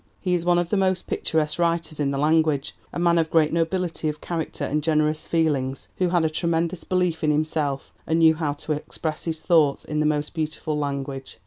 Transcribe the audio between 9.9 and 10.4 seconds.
the most